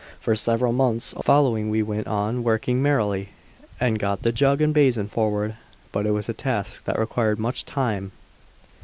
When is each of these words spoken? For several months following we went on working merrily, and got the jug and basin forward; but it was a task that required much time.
For 0.19 0.35
several 0.35 0.73
months 0.73 1.13
following 1.21 1.69
we 1.69 1.83
went 1.83 2.07
on 2.07 2.41
working 2.43 2.81
merrily, 2.81 3.29
and 3.79 3.99
got 3.99 4.23
the 4.23 4.31
jug 4.31 4.59
and 4.59 4.73
basin 4.73 5.07
forward; 5.07 5.57
but 5.91 6.07
it 6.07 6.11
was 6.11 6.27
a 6.27 6.33
task 6.33 6.85
that 6.85 6.97
required 6.97 7.37
much 7.37 7.65
time. 7.65 8.11